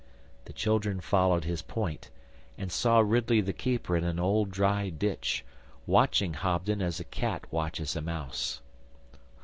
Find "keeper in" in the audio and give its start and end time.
3.53-4.03